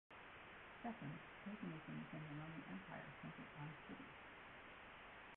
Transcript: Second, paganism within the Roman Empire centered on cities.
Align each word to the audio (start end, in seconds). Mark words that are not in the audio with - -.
Second, 0.81 1.13
paganism 1.45 2.01
within 2.01 2.23
the 2.25 2.33
Roman 2.33 2.63
Empire 2.73 3.05
centered 3.21 3.45
on 3.61 3.69
cities. 3.87 4.17